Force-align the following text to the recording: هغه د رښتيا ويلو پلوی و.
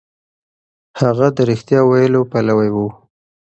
هغه 1.01 1.27
د 1.35 1.37
رښتيا 1.49 1.81
ويلو 1.89 2.21
پلوی 2.31 2.69
و. 2.71 2.77